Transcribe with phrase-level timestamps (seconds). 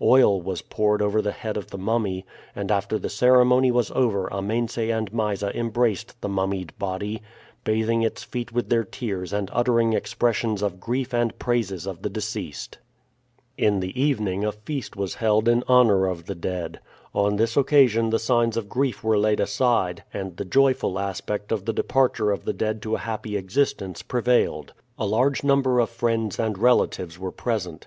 [0.00, 2.24] Oil was poured over the head of the mummy,
[2.56, 7.20] and after the ceremony was over Amense and Mysa embraced the mummied body,
[7.64, 12.08] bathing its feet with their tears and uttering expressions of grief and praises of the
[12.08, 12.78] deceased.
[13.58, 16.80] In the evening a feast was held in honor of the dead.
[17.14, 21.66] On this occasion the signs of grief were laid aside, and the joyful aspect of
[21.66, 24.72] the departure of the dead to a happy existence prevailed.
[24.98, 27.82] A large number of friends and relatives were present.